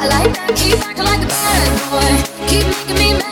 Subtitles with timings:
[0.00, 0.56] I like that.
[0.56, 2.48] Keep acting like a bad boy.
[2.48, 3.29] Keep making me mad.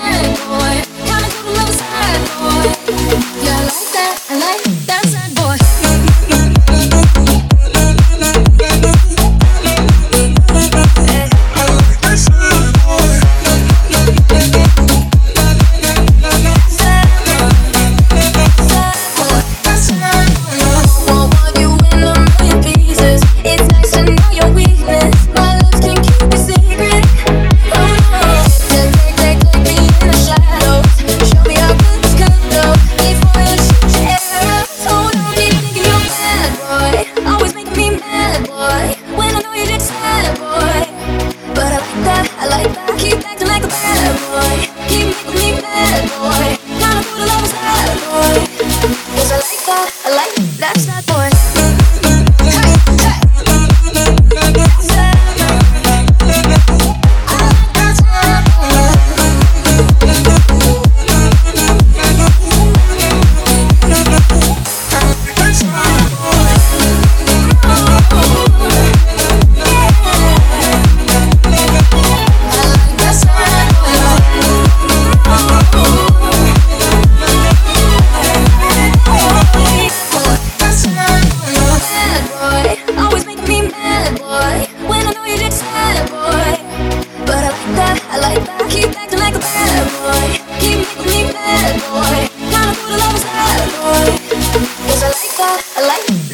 [51.54, 51.87] Thank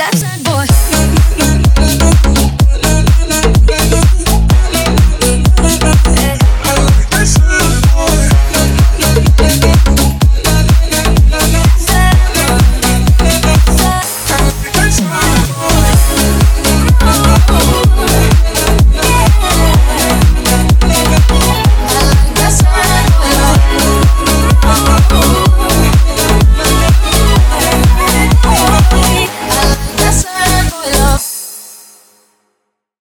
[0.05, 0.44] That's a